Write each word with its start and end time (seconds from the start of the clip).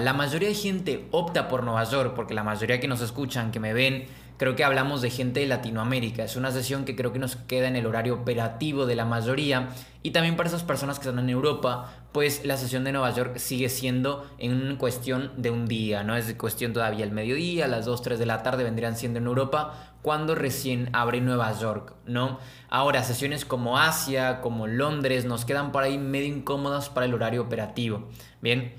La 0.00 0.14
mayoría 0.14 0.48
de 0.48 0.54
gente 0.54 1.08
opta 1.10 1.48
por 1.48 1.62
Nueva 1.62 1.84
York 1.84 2.14
porque 2.16 2.34
la 2.34 2.42
mayoría 2.42 2.80
que 2.80 2.88
nos 2.88 3.02
escuchan, 3.02 3.52
que 3.52 3.60
me 3.60 3.74
ven, 3.74 4.06
creo 4.38 4.56
que 4.56 4.64
hablamos 4.64 5.02
de 5.02 5.10
gente 5.10 5.40
de 5.40 5.46
Latinoamérica. 5.46 6.24
Es 6.24 6.36
una 6.36 6.50
sesión 6.50 6.86
que 6.86 6.96
creo 6.96 7.12
que 7.12 7.18
nos 7.18 7.36
queda 7.36 7.68
en 7.68 7.76
el 7.76 7.84
horario 7.84 8.14
operativo 8.14 8.86
de 8.86 8.96
la 8.96 9.04
mayoría 9.04 9.68
y 10.02 10.12
también 10.12 10.36
para 10.36 10.48
esas 10.48 10.62
personas 10.62 10.98
que 10.98 11.06
están 11.06 11.22
en 11.22 11.28
Europa, 11.28 11.92
pues 12.12 12.46
la 12.46 12.56
sesión 12.56 12.82
de 12.84 12.92
Nueva 12.92 13.10
York 13.10 13.36
sigue 13.36 13.68
siendo 13.68 14.26
en 14.38 14.76
cuestión 14.76 15.32
de 15.36 15.50
un 15.50 15.66
día, 15.66 16.02
no 16.02 16.16
es 16.16 16.32
cuestión 16.34 16.72
todavía 16.72 17.04
el 17.04 17.12
mediodía, 17.12 17.68
las 17.68 17.84
2, 17.84 18.00
3 18.00 18.18
de 18.18 18.24
la 18.24 18.42
tarde 18.42 18.64
vendrían 18.64 18.96
siendo 18.96 19.18
en 19.18 19.26
Europa 19.26 19.92
cuando 20.00 20.34
recién 20.34 20.88
abre 20.94 21.20
Nueva 21.20 21.52
York, 21.58 21.92
¿no? 22.06 22.38
Ahora, 22.70 23.02
sesiones 23.02 23.44
como 23.44 23.76
Asia, 23.76 24.40
como 24.40 24.66
Londres, 24.66 25.26
nos 25.26 25.44
quedan 25.44 25.70
por 25.70 25.82
ahí 25.82 25.98
medio 25.98 26.34
incómodas 26.34 26.88
para 26.88 27.04
el 27.04 27.12
horario 27.12 27.42
operativo. 27.42 28.08
Bien, 28.40 28.72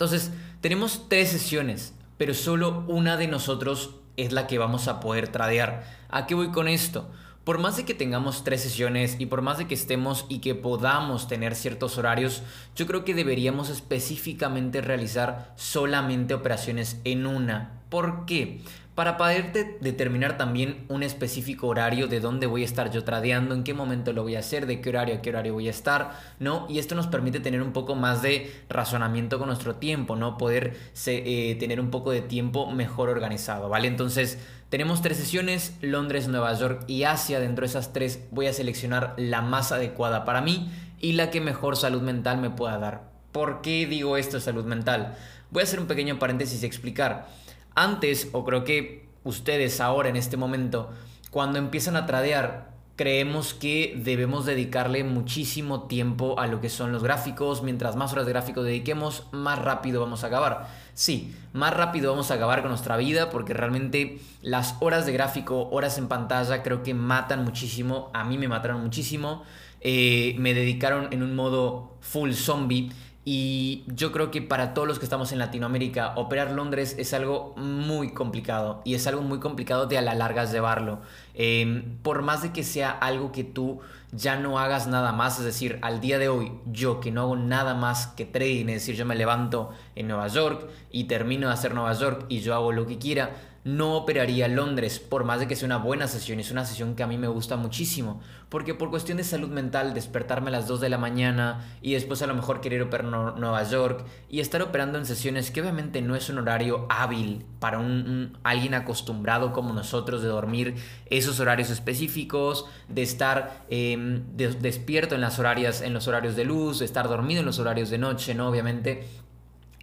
entonces 0.00 0.30
tenemos 0.62 1.10
tres 1.10 1.28
sesiones, 1.28 1.92
pero 2.16 2.32
solo 2.32 2.86
una 2.88 3.18
de 3.18 3.26
nosotros 3.26 3.96
es 4.16 4.32
la 4.32 4.46
que 4.46 4.56
vamos 4.56 4.88
a 4.88 4.98
poder 4.98 5.28
tradear. 5.28 5.84
¿A 6.08 6.26
qué 6.26 6.34
voy 6.34 6.52
con 6.52 6.68
esto? 6.68 7.10
Por 7.44 7.58
más 7.58 7.76
de 7.76 7.84
que 7.84 7.92
tengamos 7.92 8.42
tres 8.42 8.62
sesiones 8.62 9.16
y 9.18 9.26
por 9.26 9.42
más 9.42 9.58
de 9.58 9.66
que 9.66 9.74
estemos 9.74 10.24
y 10.30 10.38
que 10.38 10.54
podamos 10.54 11.28
tener 11.28 11.54
ciertos 11.54 11.98
horarios, 11.98 12.42
yo 12.74 12.86
creo 12.86 13.04
que 13.04 13.12
deberíamos 13.12 13.68
específicamente 13.68 14.80
realizar 14.80 15.52
solamente 15.56 16.32
operaciones 16.32 16.98
en 17.04 17.26
una. 17.26 17.79
¿Por 17.90 18.24
qué? 18.24 18.62
para 19.00 19.16
poder 19.16 19.78
determinar 19.80 20.36
también 20.36 20.84
un 20.88 21.02
específico 21.02 21.68
horario 21.68 22.06
de 22.06 22.20
dónde 22.20 22.46
voy 22.46 22.60
a 22.60 22.64
estar 22.66 22.90
yo 22.90 23.02
tradeando, 23.02 23.54
en 23.54 23.64
qué 23.64 23.72
momento 23.72 24.12
lo 24.12 24.24
voy 24.24 24.36
a 24.36 24.40
hacer, 24.40 24.66
de 24.66 24.82
qué 24.82 24.90
horario 24.90 25.14
a 25.14 25.22
qué 25.22 25.30
horario 25.30 25.54
voy 25.54 25.68
a 25.68 25.70
estar, 25.70 26.18
¿no? 26.38 26.66
Y 26.68 26.78
esto 26.78 26.94
nos 26.94 27.06
permite 27.06 27.40
tener 27.40 27.62
un 27.62 27.72
poco 27.72 27.94
más 27.94 28.20
de 28.20 28.52
razonamiento 28.68 29.38
con 29.38 29.46
nuestro 29.46 29.76
tiempo, 29.76 30.16
¿no? 30.16 30.36
Poder 30.36 30.76
eh, 31.06 31.56
tener 31.58 31.80
un 31.80 31.90
poco 31.90 32.10
de 32.10 32.20
tiempo 32.20 32.70
mejor 32.70 33.08
organizado, 33.08 33.70
¿vale? 33.70 33.88
Entonces, 33.88 34.38
tenemos 34.68 35.00
tres 35.00 35.16
sesiones, 35.16 35.78
Londres, 35.80 36.28
Nueva 36.28 36.52
York 36.52 36.84
y 36.86 37.04
Asia. 37.04 37.40
Dentro 37.40 37.62
de 37.62 37.68
esas 37.68 37.94
tres 37.94 38.26
voy 38.30 38.48
a 38.48 38.52
seleccionar 38.52 39.14
la 39.16 39.40
más 39.40 39.72
adecuada 39.72 40.26
para 40.26 40.42
mí 40.42 40.70
y 41.00 41.12
la 41.12 41.30
que 41.30 41.40
mejor 41.40 41.78
salud 41.78 42.02
mental 42.02 42.36
me 42.36 42.50
pueda 42.50 42.76
dar. 42.76 43.04
¿Por 43.32 43.62
qué 43.62 43.86
digo 43.86 44.18
esto 44.18 44.40
salud 44.40 44.66
mental? 44.66 45.16
Voy 45.50 45.62
a 45.62 45.64
hacer 45.64 45.80
un 45.80 45.86
pequeño 45.86 46.18
paréntesis 46.18 46.62
y 46.62 46.66
explicar. 46.66 47.28
Antes, 47.74 48.28
o 48.32 48.44
creo 48.44 48.64
que 48.64 49.08
ustedes 49.24 49.80
ahora 49.80 50.08
en 50.08 50.16
este 50.16 50.36
momento, 50.36 50.90
cuando 51.30 51.58
empiezan 51.58 51.96
a 51.96 52.06
tradear, 52.06 52.70
creemos 53.00 53.54
que 53.54 53.94
debemos 53.96 54.44
dedicarle 54.44 55.04
muchísimo 55.04 55.84
tiempo 55.84 56.38
a 56.38 56.46
lo 56.46 56.60
que 56.60 56.68
son 56.68 56.92
los 56.92 57.02
gráficos. 57.02 57.62
Mientras 57.62 57.96
más 57.96 58.12
horas 58.12 58.26
de 58.26 58.32
gráfico 58.32 58.62
dediquemos, 58.62 59.24
más 59.32 59.58
rápido 59.58 60.02
vamos 60.02 60.22
a 60.22 60.26
acabar. 60.26 60.68
Sí, 60.92 61.34
más 61.54 61.72
rápido 61.72 62.10
vamos 62.10 62.30
a 62.30 62.34
acabar 62.34 62.60
con 62.60 62.68
nuestra 62.68 62.98
vida 62.98 63.30
porque 63.30 63.54
realmente 63.54 64.20
las 64.42 64.74
horas 64.80 65.06
de 65.06 65.12
gráfico, 65.12 65.70
horas 65.70 65.96
en 65.96 66.08
pantalla, 66.08 66.62
creo 66.62 66.82
que 66.82 66.92
matan 66.92 67.42
muchísimo. 67.42 68.10
A 68.12 68.24
mí 68.24 68.36
me 68.36 68.48
mataron 68.48 68.82
muchísimo. 68.82 69.44
Eh, 69.80 70.34
me 70.38 70.52
dedicaron 70.52 71.08
en 71.10 71.22
un 71.22 71.34
modo 71.34 71.96
full 72.02 72.32
zombie 72.32 72.90
y 73.32 73.84
yo 73.86 74.10
creo 74.10 74.32
que 74.32 74.42
para 74.42 74.74
todos 74.74 74.88
los 74.88 74.98
que 74.98 75.04
estamos 75.04 75.30
en 75.30 75.38
Latinoamérica, 75.38 76.14
operar 76.16 76.50
Londres 76.50 76.96
es 76.98 77.14
algo 77.14 77.54
muy 77.56 78.12
complicado 78.12 78.82
y 78.84 78.96
es 78.96 79.06
algo 79.06 79.22
muy 79.22 79.38
complicado 79.38 79.86
de 79.86 79.98
a 79.98 80.02
la 80.02 80.16
larga 80.16 80.46
llevarlo. 80.46 80.98
Em, 81.34 81.96
por 82.02 82.22
más 82.22 82.42
de 82.42 82.52
que 82.52 82.64
sea 82.64 82.90
algo 82.90 83.30
que 83.30 83.44
tú 83.44 83.78
ya 84.10 84.34
no 84.34 84.58
hagas 84.58 84.88
nada 84.88 85.12
más, 85.12 85.38
es 85.38 85.44
decir, 85.44 85.78
al 85.82 86.00
día 86.00 86.18
de 86.18 86.28
hoy 86.28 86.50
yo 86.72 86.98
que 86.98 87.12
no 87.12 87.20
hago 87.20 87.36
nada 87.36 87.74
más 87.74 88.08
que 88.08 88.24
trading, 88.24 88.66
es 88.66 88.82
decir, 88.82 88.96
yo 88.96 89.06
me 89.06 89.14
levanto 89.14 89.70
en 89.94 90.08
Nueva 90.08 90.26
York 90.26 90.68
y 90.90 91.04
termino 91.04 91.46
de 91.46 91.52
hacer 91.52 91.72
Nueva 91.72 91.92
York 91.92 92.26
y 92.28 92.40
yo 92.40 92.56
hago 92.56 92.72
lo 92.72 92.84
que 92.88 92.98
quiera, 92.98 93.30
no 93.62 93.94
operaría 93.94 94.48
Londres, 94.48 94.98
por 94.98 95.24
más 95.24 95.40
de 95.40 95.46
que 95.46 95.54
sea 95.54 95.66
una 95.66 95.76
buena 95.76 96.06
sesión, 96.06 96.40
es 96.40 96.50
una 96.50 96.64
sesión 96.64 96.94
que 96.94 97.02
a 97.02 97.06
mí 97.06 97.18
me 97.18 97.28
gusta 97.28 97.56
muchísimo, 97.56 98.20
porque 98.48 98.74
por 98.74 98.90
cuestión 98.90 99.18
de 99.18 99.24
salud 99.24 99.50
mental, 99.50 99.92
despertarme 99.92 100.48
a 100.48 100.52
las 100.52 100.66
2 100.66 100.80
de 100.80 100.88
la 100.88 100.96
mañana 100.96 101.64
y 101.82 101.92
después 101.92 102.22
a 102.22 102.26
lo 102.26 102.34
mejor 102.34 102.60
querer 102.60 102.80
operar 102.82 103.04
en 103.04 103.40
Nueva 103.40 103.62
York 103.64 104.04
y 104.30 104.40
estar 104.40 104.62
operando 104.62 104.98
en 104.98 105.04
sesiones 105.04 105.50
que 105.50 105.60
obviamente 105.60 106.00
no 106.00 106.16
es 106.16 106.30
un 106.30 106.38
horario 106.38 106.86
hábil 106.88 107.44
para 107.58 107.78
un, 107.78 108.38
alguien 108.44 108.74
acostumbrado 108.74 109.52
como 109.52 109.74
nosotros 109.74 110.22
de 110.22 110.28
dormir 110.28 110.76
esos 111.06 111.38
horarios 111.38 111.68
específicos, 111.68 112.64
de 112.88 113.02
estar 113.02 113.66
em, 113.68 114.24
despierto 114.36 115.14
en, 115.14 115.20
las 115.20 115.38
horarias, 115.38 115.82
en 115.82 115.92
los 115.92 116.08
horarios 116.08 116.34
de 116.34 116.44
luz, 116.44 116.78
de 116.78 116.86
estar 116.86 117.08
dormido 117.08 117.40
en 117.40 117.46
los 117.46 117.58
horarios 117.58 117.90
de 117.90 117.98
noche, 117.98 118.34
¿no? 118.34 118.48
Obviamente 118.48 119.06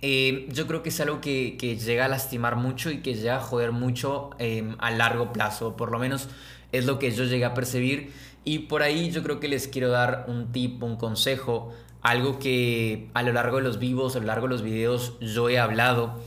eh, 0.01 0.47
yo 0.51 0.67
creo 0.67 0.83
que 0.83 0.89
es 0.89 0.99
algo 0.99 1.21
que, 1.21 1.57
llega 1.57 2.05
a 2.05 2.07
lastimar 2.07 2.55
mucho 2.55 2.91
y 2.91 3.01
que 3.01 3.15
llega 3.15 3.37
a 3.37 3.39
joder 3.39 3.71
mucho 3.71 4.29
em, 4.39 4.75
a 4.79 4.91
largo 4.91 5.33
plazo. 5.33 5.75
Por 5.75 5.91
lo 5.91 5.99
menos 5.99 6.29
es 6.71 6.85
lo 6.85 6.99
que 6.99 7.11
yo 7.11 7.23
llegué 7.23 7.45
a 7.45 7.53
percibir. 7.53 8.11
Y 8.43 8.59
por 8.59 8.83
ahí 8.83 9.11
yo 9.11 9.23
creo 9.23 9.39
que 9.39 9.47
les 9.47 9.67
quiero 9.67 9.89
dar 9.89 10.25
un 10.27 10.51
tip, 10.51 10.81
un 10.83 10.95
consejo, 10.95 11.73
algo 12.01 12.39
que 12.39 13.09
a 13.13 13.23
lo 13.23 13.33
largo 13.33 13.57
de 13.57 13.63
los 13.63 13.79
vivos, 13.79 14.15
a 14.15 14.19
lo 14.19 14.27
largo 14.27 14.47
de 14.47 14.53
los 14.53 14.61
videos 14.61 15.19
yo 15.19 15.49
he 15.49 15.59
hablado. 15.59 16.21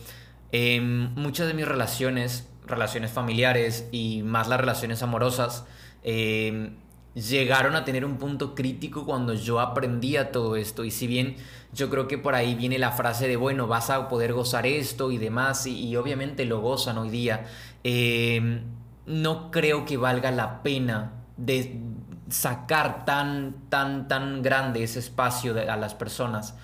Em, 0.53 1.15
muchas 1.15 1.47
de 1.47 1.55
mis 1.55 1.67
relaciones, 1.67 2.49
relaciones 2.67 3.11
familiares 3.13 3.89
y 3.93 4.23
más 4.23 4.49
las 4.49 4.61
relaciones 4.61 5.03
amorosas, 5.03 5.65
em, 6.03 6.75
llegaron 7.15 7.75
a 7.75 7.84
tener 7.84 8.04
un 8.04 8.19
punto 8.19 8.54
crítico 8.54 9.04
cuando 9.04 9.34
yo 9.34 9.60
aprendía 9.60 10.32
todo 10.32 10.56
esto. 10.56 10.84
Y 10.84 10.91
si 10.91 11.06
bien 11.06 11.37
yo 11.72 11.91
creo 11.91 12.09
que 12.09 12.19
por 12.19 12.34
ahí 12.34 12.54
viene 12.54 12.78
la 12.78 12.93
frase 12.93 13.28
de, 13.28 13.37
bueno, 13.37 13.66
vas 13.66 13.91
a 13.91 14.09
poder 14.09 14.32
gozar 14.32 14.66
esto 14.66 15.10
y 15.10 15.19
demás, 15.19 15.66
y, 15.66 15.97
obviamente 15.97 16.44
lo 16.44 16.60
gozan 16.60 16.98
hoy 16.98 17.10
día, 17.10 17.47
em, 17.84 18.62
no 19.06 19.50
creo 19.50 19.84
que 19.84 19.97
valga 19.97 20.31
la 20.31 20.62
pena 20.62 21.12
de 21.37 21.81
sacar 22.28 23.04
tan, 23.04 23.69
tan, 23.69 24.06
tan 24.09 24.42
grande 24.42 24.82
ese 24.82 25.00
espacio 25.00 25.54
a 25.59 25.77
las 25.77 25.94
personas. 25.94 26.54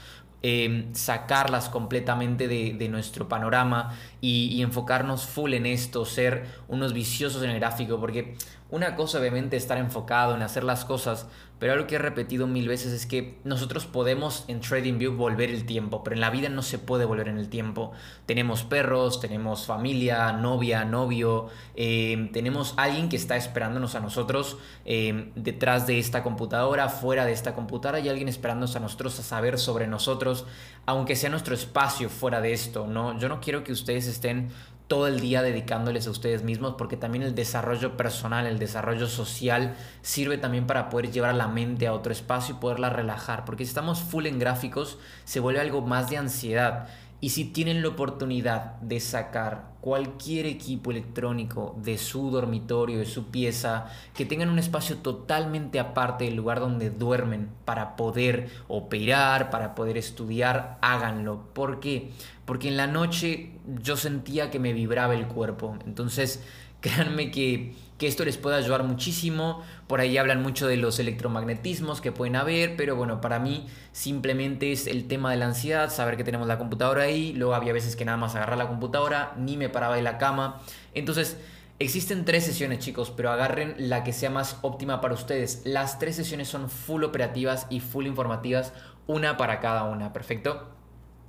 Em, 0.43 0.95
sacarlas 0.95 1.69
completamente 1.69 2.47
de, 2.47 2.89
nuestro 2.89 3.27
panorama 3.29 3.97
y, 4.21 4.49
y, 4.53 4.63
enfocarnos 4.63 5.25
full 5.27 5.55
en 5.55 5.67
esto, 5.67 6.05
ser 6.05 6.47
unos 6.69 6.93
viciosos 6.93 7.43
en 7.43 7.51
el 7.51 7.59
gráfico, 7.59 7.99
porque 7.99 8.37
una 8.71 8.97
cosa 8.97 9.21
obviamente 9.21 9.57
estar 9.57 9.79
enfocado 9.79 10.35
en 10.35 10.43
hacer 10.43 10.65
las 10.65 10.85
cosas, 10.85 11.27
pero 11.59 11.73
algo 11.73 11.87
que 11.87 11.95
he 11.95 11.99
repetido 11.99 12.47
mil 12.47 12.69
veces 12.69 12.93
es 12.93 13.07
que 13.07 13.39
nosotros 13.45 13.87
podemos 13.87 14.45
en 14.49 14.61
TradingView 14.61 15.17
volver 15.17 15.49
el 15.51 15.65
tiempo, 15.65 16.05
pero 16.05 16.15
en 16.15 16.21
la 16.21 16.29
vida 16.29 16.51
no 16.51 16.61
se 16.61 16.79
puede 16.79 17.07
volver 17.07 17.29
en 17.29 17.39
el 17.39 17.49
tiempo. 17.49 17.93
Tenemos 18.27 18.65
perros, 18.65 19.21
tenemos 19.21 19.65
familia, 19.65 20.33
novia, 20.33 20.85
novio, 20.85 21.49
em, 21.75 22.31
tenemos 22.31 22.75
alguien 22.77 23.09
que 23.09 23.17
está 23.17 23.37
esperándonos 23.37 23.95
a 23.95 24.01
nosotros 24.01 24.59
em, 24.85 25.33
detrás 25.35 25.87
de 25.87 25.99
esta 25.99 26.23
computadora, 26.23 26.89
fuera 26.91 27.25
de 27.25 27.33
esta 27.33 27.55
computadora, 27.55 28.01
y 28.01 28.09
alguien 28.09 28.29
esperándonos 28.29 28.77
a 28.77 28.81
nosotros 28.81 29.19
a 29.19 29.23
saber 29.23 29.59
sobre 29.59 29.87
nosotros, 29.87 30.45
aunque 30.85 31.17
sea 31.17 31.31
nuestro 31.31 31.55
espacio 31.55 32.11
fuera 32.11 32.41
de 32.41 32.53
esto, 32.53 32.87
¿no? 32.87 33.19
Yo 33.19 33.29
no 33.29 33.41
quiero 33.41 33.65
que 33.65 33.73
ustedes 33.73 34.07
estén 34.09 34.51
todo 34.87 35.09
el 35.09 35.21
día 35.21 35.43
dedicándoles 35.43 36.07
a 36.07 36.11
ustedes 36.11 36.45
mismos, 36.45 36.75
porque 36.79 36.97
también 36.97 37.25
el 37.25 37.35
desarrollo 37.35 37.97
personal, 37.97 38.47
el 38.47 38.59
desarrollo 38.59 39.09
social 39.09 39.75
sirve 40.03 40.39
también 40.39 40.67
para 40.67 40.91
poder 40.91 41.11
llevar 41.11 41.35
la 41.35 41.49
mente 41.49 41.87
a 41.87 41.93
otro 41.93 42.13
espacio 42.13 42.55
y 42.55 42.59
poderla 42.59 42.91
relajar, 42.91 43.45
porque 43.45 43.65
si 43.65 43.71
estamos 43.71 44.01
full 44.01 44.27
en 44.27 44.39
gráficos 44.39 44.99
se 45.25 45.41
vuelve 45.41 45.61
algo 45.61 45.83
más 45.83 46.09
de 46.09 46.19
ansiedad. 46.19 46.89
Y 47.21 47.31
si 47.31 47.47
tienen 47.47 47.83
la 47.83 47.89
oportunidad 47.89 48.75
de 48.81 49.01
sacar 49.01 49.77
cualquier 49.81 50.47
equipo 50.47 50.91
electrónico 50.91 51.77
de 51.83 51.97
su 51.97 52.31
dormitorio, 52.31 52.99
de 52.99 53.07
su 53.07 53.31
pieza, 53.31 53.87
que 54.15 54.27
tengan 54.27 54.51
un 54.51 54.59
espacio 54.59 54.97
totalmente 54.99 55.81
aparte 55.81 56.25
del 56.25 56.35
lugar 56.35 56.61
donde 56.61 56.91
duermen 56.91 57.49
para 57.65 57.97
poder 57.97 58.51
operar, 58.69 59.49
para 59.49 59.75
poder 59.75 59.97
estudiar, 59.97 60.77
háganlo. 60.83 61.47
¿Por 61.55 61.81
qué? 61.81 62.11
Porque 62.45 62.69
en 62.69 62.77
la 62.77 62.87
noche 62.87 63.53
yo 63.83 63.97
sentía 63.97 64.51
que 64.51 64.59
me 64.59 64.73
vibraba 64.73 65.15
el 65.15 65.27
cuerpo. 65.27 65.79
Entonces, 65.87 66.43
créanme 66.81 67.31
que 67.31 67.75
que 67.99 68.07
esto 68.07 68.25
les 68.25 68.37
puede 68.37 68.57
ayudar 68.57 68.83
muchísimo. 68.83 69.63
Por 69.87 70.01
ahí 70.01 70.19
hablan 70.19 70.43
mucho 70.43 70.67
de 70.67 70.77
los 70.77 70.99
electromagnetismos 70.99 72.01
que 72.01 72.13
pueden 72.13 72.37
haber, 72.37 72.77
pero 72.77 72.97
bueno, 72.97 73.21
para 73.21 73.39
mí 73.39 73.67
simplemente 73.93 74.73
es 74.73 74.87
el 74.87 75.09
tema 75.09 75.31
de 75.31 75.39
la 75.39 75.47
ansiedad, 75.47 75.91
saber 75.91 76.17
que 76.17 76.25
tenemos 76.25 76.47
la 76.47 76.59
computadora 76.59 77.05
ahí, 77.05 77.33
luego 77.33 77.55
había 77.55 77.73
veces 77.73 77.97
que 77.97 78.05
nada 78.05 78.19
más 78.19 78.35
agarrar 78.35 78.59
la 78.59 78.69
computadora, 78.69 79.35
ni 79.39 79.57
me 79.57 79.69
paraba 79.69 79.97
de 79.97 80.03
la 80.03 80.19
cama. 80.19 80.61
Entonces, 80.95 81.39
existen 81.79 82.25
tres 82.25 82.45
sesiones 82.45 82.81
chicos, 82.81 83.11
pero 83.17 83.31
agarren 83.31 83.75
la 83.79 84.05
que 84.05 84.13
sea 84.13 84.31
más 84.31 84.59
óptima 84.63 85.01
para 85.01 85.15
ustedes. 85.15 85.63
Las 85.65 85.99
tres 85.99 86.17
sesiones 86.17 86.49
son 86.49 86.69
full 86.69 87.05
operativas 87.05 87.67
y 87.71 87.81
full 87.81 88.07
informativas, 88.07 88.75
una 89.07 89.37
para 89.37 89.61
cada 89.61 89.85
una, 89.85 90.13
¿perfecto? 90.13 90.69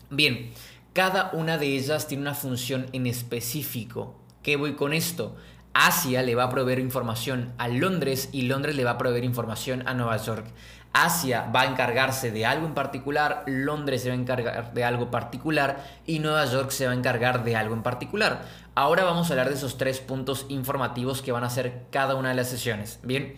Bien, 0.10 0.52
cada 0.94 1.32
una 1.32 1.58
de 1.58 1.68
ellas 1.68 2.08
tiene 2.08 2.24
una 2.24 2.34
función 2.34 2.88
en 2.92 3.08
específico. 3.08 4.27
¿Qué 4.48 4.56
voy 4.56 4.76
con 4.76 4.94
esto? 4.94 5.36
Asia 5.74 6.22
le 6.22 6.34
va 6.34 6.44
a 6.44 6.50
proveer 6.50 6.80
información 6.80 7.52
a 7.58 7.68
Londres 7.68 8.30
y 8.32 8.44
Londres 8.44 8.78
le 8.78 8.86
va 8.86 8.92
a 8.92 8.98
proveer 8.98 9.26
información 9.26 9.86
a 9.86 9.94
Nueva 9.94 10.16
York. 10.16 10.46
Asia 10.94 11.52
va 11.54 11.64
a 11.64 11.66
encargarse 11.66 12.32
de 12.32 12.46
algo 12.46 12.66
en 12.66 12.74
particular, 12.74 13.44
Londres 13.46 14.04
se 14.04 14.08
va 14.08 14.16
a 14.16 14.18
encargar 14.18 14.74
de 14.74 14.86
algo 14.86 15.12
particular 15.12 15.84
y 16.06 16.20
Nueva 16.20 16.46
York 16.46 16.72
se 16.72 16.86
va 16.86 16.94
a 16.94 16.96
encargar 16.96 17.44
de 17.44 17.58
algo 17.58 17.76
en 17.76 17.84
particular. 17.84 18.46
Ahora 18.74 19.04
vamos 19.04 19.28
a 19.28 19.34
hablar 19.34 19.50
de 19.50 19.56
esos 19.56 19.78
tres 19.78 20.00
puntos 20.00 20.46
informativos 20.48 21.22
que 21.22 21.34
van 21.34 21.44
a 21.44 21.50
ser 21.50 21.84
cada 21.92 22.16
una 22.16 22.30
de 22.30 22.36
las 22.36 22.48
sesiones. 22.48 23.02
Bien, 23.04 23.36